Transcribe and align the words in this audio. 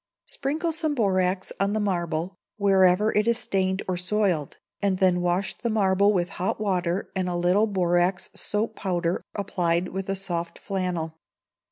Sprinkle 0.25 0.71
some 0.71 0.95
borax 0.95 1.53
on 1.59 1.73
the 1.73 1.79
marble, 1.79 2.35
wherever 2.57 3.13
it 3.15 3.27
is 3.27 3.37
stained 3.37 3.83
or 3.87 3.97
soiled, 3.97 4.57
and 4.81 4.97
then 4.97 5.21
wash 5.21 5.55
the 5.55 5.69
marble 5.69 6.11
with 6.11 6.29
hot 6.41 6.59
water 6.59 7.11
and 7.15 7.29
a 7.29 7.35
little 7.35 7.67
borax 7.67 8.27
soap 8.33 8.75
powder, 8.75 9.21
applied 9.35 9.89
with 9.89 10.09
a 10.09 10.15
soft 10.15 10.57
flannel. 10.57 11.19